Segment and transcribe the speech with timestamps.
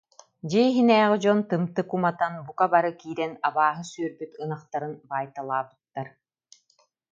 [0.49, 6.07] Дьиэ иһинээҕи дьон тымтык уматан, бука бары киирэн абааһы сүөрбүт ынахтарын баайталаабыттар